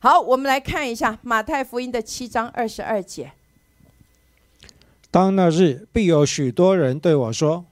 [0.01, 3.33] 好，我们来看一下马太福音的七章二十二节。
[5.11, 7.65] 当那日，必有许多人对我说：“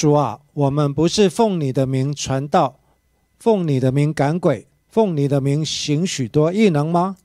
[0.00, 2.80] 主啊，我们不是奉你的名传道。”
[3.38, 7.16] 奉你的名赶鬼，奉你的名行许多异能吗？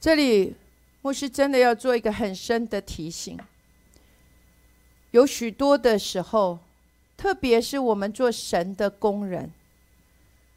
[0.00, 0.54] 这里
[1.02, 3.38] 牧师真的要做一个很深的提醒。
[5.10, 6.58] 有许多的时候，
[7.16, 9.50] 特别是我们做神的工人，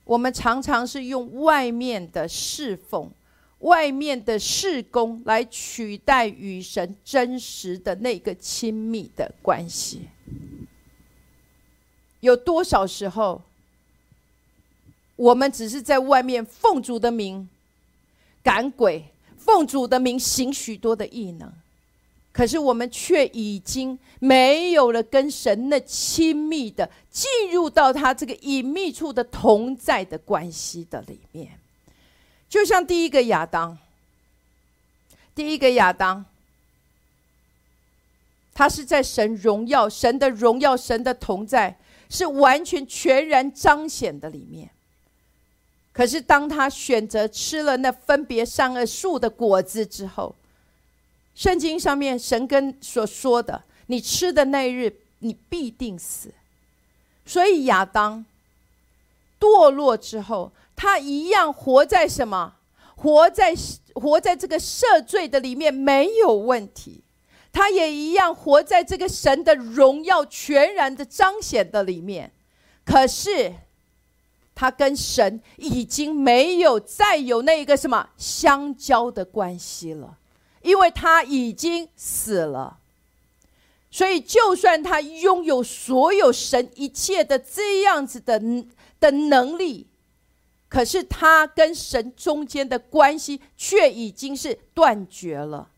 [0.06, 3.10] 我们常常是用外面的侍奉、
[3.60, 10.02] 外面的事工来取代与神真实的那个亲密的关系。
[12.20, 13.42] 有多少时候，
[15.16, 17.48] 我们只是在外面奉主的名
[18.44, 19.06] 赶鬼，
[19.38, 21.52] 奉主的名行许多的异能，
[22.32, 31.60] 可是我们却已经没有了跟神那亲密的进入到他这个隐秘处的同在的关系的里面。
[32.50, 33.78] 就像第一个亚当，
[35.34, 36.26] 第一个亚当，
[38.54, 41.78] 他是在神荣耀、神的荣耀、神的同在。
[42.08, 44.70] 是完全全然彰显的里面。
[45.92, 50.36] 可是当他选择吃了那分别善恶树的果子之后，
[51.34, 56.32] 圣经上面神跟所说的：“你吃的那日，你必定死。”
[57.26, 58.24] 所以亚当
[59.40, 62.56] 堕落之后，他一样活在什么？
[62.96, 63.54] 活在
[63.94, 67.04] 活在这个赦罪的里面没有问题。
[67.52, 72.34] 他也一样活在这个神的荣耀全然的彰显的里面，
[72.84, 73.54] 可是
[74.54, 80.18] 他跟神已经没有再有那个什么相交的关系了，
[80.64, 82.80] 因为他已经死了。
[83.90, 88.38] 所以，就算他拥有所有神一切的这样子的
[89.00, 89.88] 的能力，
[90.68, 95.70] 可是他跟神中间的关系却已经是断绝了。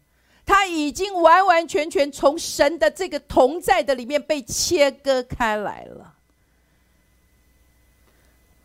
[0.46, 6.16] 他已经完完全全从神的这个同在的里面被切割开来了，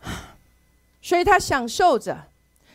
[1.02, 2.28] 所以他享受着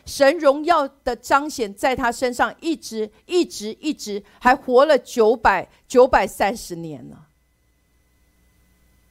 [0.05, 7.17] 神荣耀的彰显，在他身上一直一直一直还活了九百九百三十年呢。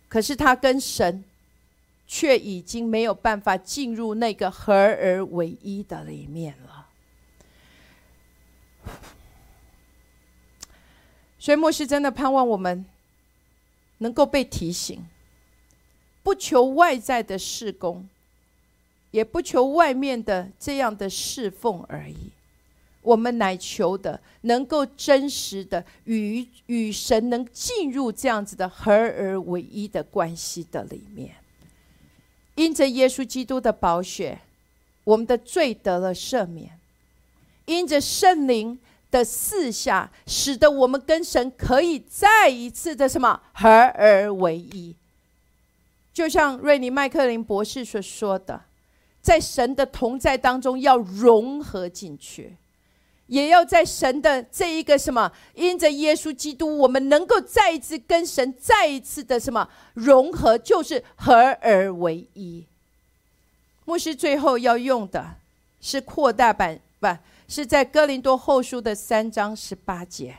[0.09, 1.25] 可是他跟神
[2.07, 6.87] 却已经没有办法进入那个合而为一的里面了。
[11.39, 12.85] 所以，牧师真的盼望我们
[13.99, 15.07] 能够被提醒，
[16.23, 18.09] 不求外在的事工，
[19.13, 22.33] 也不求外面的这样的侍奉而已。
[23.03, 31.37] 我们乃求的，能够真实的与与神能进入这样子的合而为一的关系的里面。
[32.57, 34.41] 因着耶稣基督的宝血，
[35.05, 36.71] 我们的罪得了赦免；
[37.65, 38.79] 因着圣灵。
[39.09, 44.95] 的四下，使得我们跟神可以再一次的什么合而为一。
[46.13, 48.61] 就像瑞尼麦克林博士所说的，
[49.23, 52.57] 在神的同在当中要融合进去，
[53.27, 62.65] 也要在神的这一个什么，因着耶稣基督，我们能够再一次跟神再一次的什么融合，就是合而为一。
[63.85, 65.37] 牧师最后要用的
[65.81, 67.09] 是扩大版，不。
[67.49, 70.35] 是在哥林多后书的三章十八节。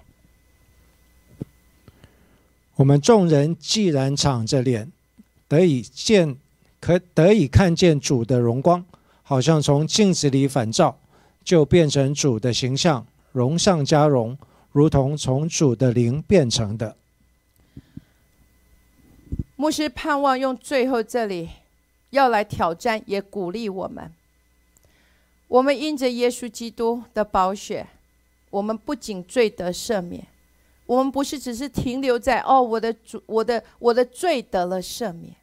[2.76, 4.92] 我们众人既然敞着脸，
[5.48, 6.36] 得以见，
[6.82, 8.86] 可得以看见主的荣光，
[9.24, 11.00] 好像从镜子里反照，
[11.48, 14.38] 就变成主的形象，荣上加荣，
[14.74, 16.98] 如同从主的灵变成的。
[19.56, 21.48] 牧师盼望用最后这里
[22.10, 24.12] 要来挑战，也鼓励我们。
[25.48, 27.88] 我们因着耶稣基督的宝血，
[28.50, 30.28] 我们不仅罪得赦免，
[30.86, 35.34] 我们不是只是停留在哦，我的主，我的我的罪得了赦免。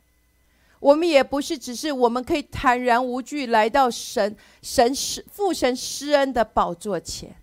[0.84, 7.34] 我们也不是只是我们可以坦然无惧来到神神施父神施恩的宝座前。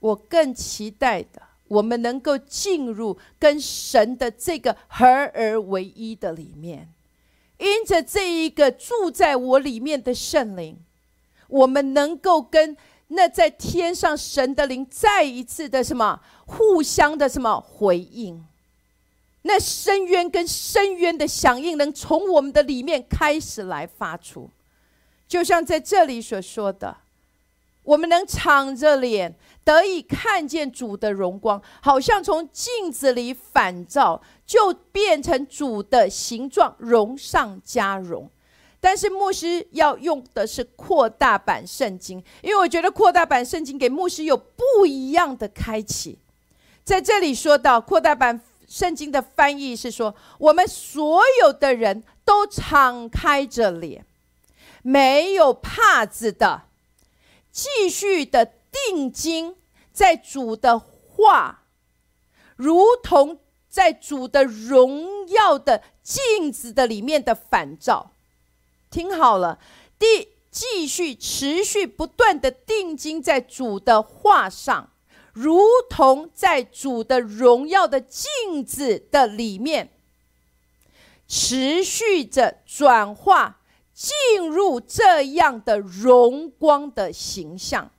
[0.00, 6.86] 我更期待的，我们能够进入跟神的这个合而为一的里面，
[7.56, 10.76] 因着这一个住在我里面的圣灵，
[11.48, 12.76] 我们能够跟
[13.08, 18.44] 那在天上神的灵再一次的什么互相的什么回应。
[19.46, 24.48] 那深渊跟深渊的响应，能从我们的里面开始来发出，
[25.28, 26.96] 就像在这里所说的，
[27.82, 38.30] 我们能敞着脸得以看见主的荣光，好像从镜子里反照，就变成主的形状，荣上加荣。
[38.80, 46.18] 但是牧师要用的是扩大版圣经，因为我觉得扩大版圣经给牧师有不一样的开启。
[46.82, 48.40] 在这里说到扩大版。
[48.74, 54.04] 圣经的翻译是说，我们所有的人都敞开着脸，
[54.82, 56.62] 没有帕子的，
[57.52, 59.54] 继续的定睛
[59.92, 61.62] 在主的话，
[62.56, 68.10] 如同在主的荣耀的镜子的里面的反照。
[68.90, 69.60] 听好了，
[69.96, 74.90] 第继续持续不断的定睛在主的话上。
[75.34, 75.60] 如
[75.90, 79.90] 同在主的荣耀的镜子的里面，
[81.26, 83.58] 持续着转化，
[83.92, 87.90] 进入这样的荣光的形象，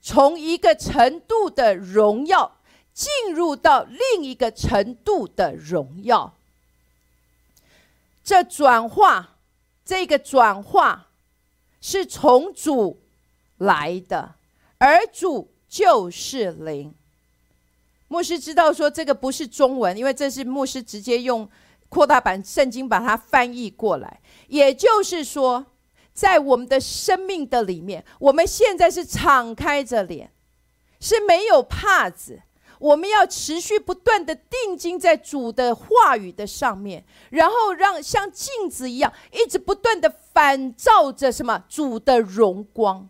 [0.00, 2.58] 从一个程度的荣耀
[2.92, 6.32] 进入到另一个程度的荣耀。
[8.22, 9.36] 这转化，
[9.84, 11.08] 这个转化
[11.80, 13.00] 是从主
[13.58, 14.36] 来的，
[14.78, 15.50] 而主。
[15.74, 16.94] 就是灵。
[18.06, 21.50] 牧师知道说这个不是中文，因为这是牧师直接用
[21.88, 24.20] 扩大版圣经把它翻译过来。
[24.46, 25.66] 也就是说，
[26.12, 30.30] 在我们的生命的里面，我们现在是敞开着脸，
[31.00, 32.40] 是没有帕子。
[32.78, 43.08] 我们要持续不断的定睛在主的话语的上面，然后让像镜子一样，一直不断的反照着什么主的荣光。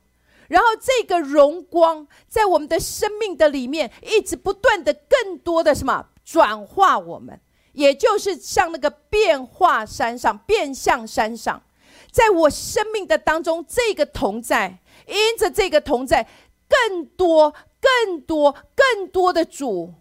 [0.54, 7.40] 然后这个荣光在我们的生命的里面，一直不断的更多的什么转化我们，
[7.72, 11.60] 也就是像那个变化山上变相山上，
[12.12, 14.78] 在我生命的当中，这个同在，
[15.08, 16.28] 因着这个同在，
[16.68, 19.92] 更多、更多、更多的主，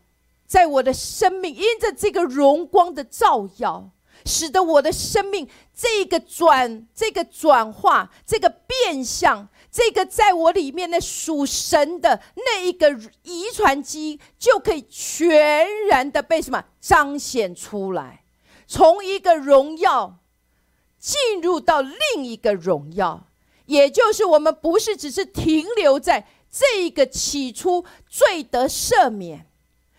[0.45, 3.89] 在我的生命，因着这个荣光的照耀，
[4.23, 9.49] 使得我的生命这个转、这个转化、这个变相。
[9.73, 12.91] 这个在我里面那属神的那一个
[13.23, 18.23] 遗传基因就可以全然的被什么彰显出来，
[18.67, 20.19] 从一个荣耀
[20.99, 23.25] 进入到另一个荣耀，
[23.65, 29.47] 也就是我们不是只是停留在这一个起初罪得赦免，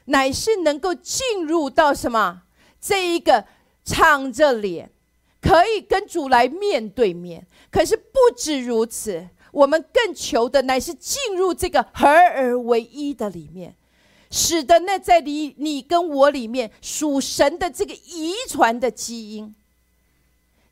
[0.04, 2.42] 乃是能够进入到什么
[2.80, 3.44] 这一个
[3.84, 4.92] 敞着脸
[5.42, 7.44] 可以跟主来面对面。
[7.72, 9.30] 可是不止如此。
[9.54, 13.76] 我们更求的乃是进入这个合而为一的里面，
[14.28, 19.54] 使得那在你你跟我里面属神的这个遗传的基因，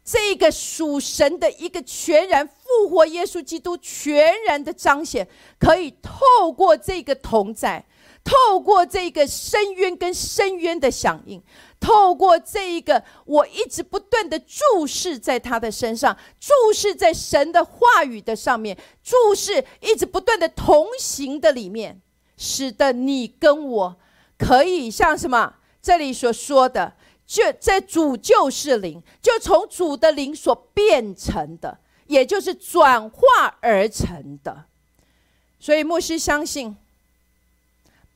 [0.05, 5.29] 这个属神的一个全然复活耶稣基督全然的彰显，
[5.61, 7.85] 可以透过这个同在，
[8.25, 11.41] 透过这个深渊跟深渊的响应。
[11.83, 22.01] 透过这一个，我一直不断的注视在他的身上，注视在神的话语的上面，注视一直不断的同行的里面，
[22.37, 23.97] 使得你跟我
[24.39, 25.55] 可以像什么？
[25.83, 26.95] 这里所说的，
[27.27, 34.67] 就在主就是灵，就从主的灵所变成的，也就是转化而成的。
[35.59, 36.77] 所以牧师相信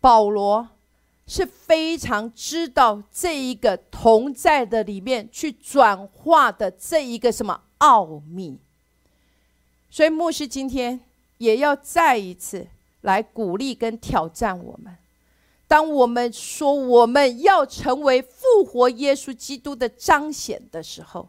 [0.01, 0.69] 保罗。
[1.27, 8.59] 是非常知道这一个同在的里面去转化的这一个什么奥秘，
[9.91, 11.01] 所以牧师今天
[11.39, 12.68] 也要再一次
[13.01, 14.97] 来鼓励跟挑战我们。
[15.68, 21.29] 当我们说我们要成为复活耶稣基督的彰显的时候，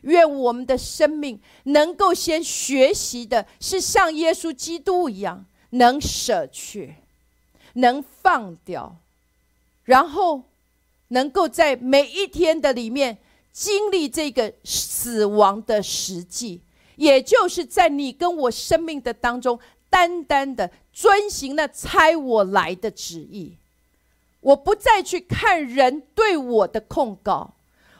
[0.00, 6.96] 愿我们的生命能够先学习的是像耶稣基督一样，能舍去，
[7.74, 8.96] 能放掉。
[9.90, 10.44] 然后，
[11.08, 13.18] 能够在每一天的里面
[13.50, 16.60] 经历这个死亡的实际，
[16.94, 23.56] 也就是在你跟我生命的当中，单单的遵行那差我来的旨意，
[24.40, 27.54] 我不再去看人对我的控告，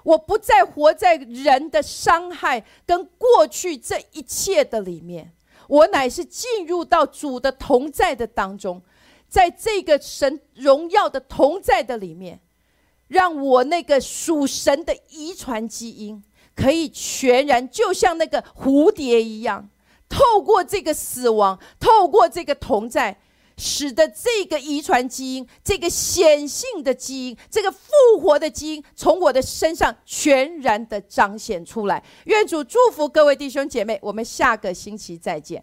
[0.05, 5.32] 我不再活在人的伤害跟过去这一切的里面，
[5.66, 8.80] 我乃是进入到主的同在的当中，
[9.31, 12.41] 在这个神荣耀的同在的里面，
[13.09, 16.22] 让我那个属神的遗传基因
[16.55, 19.70] 可以全然，就像那个蝴蝶一样，
[20.09, 23.16] 透过这个死亡，透过这个同在。
[23.62, 32.03] 使得这个遗传基因、这个显性的基因、这个复活的基因，从我的身上全然的彰显出来。
[32.24, 35.62] 愿主祝福各位弟兄姐妹，我们下个星期再见。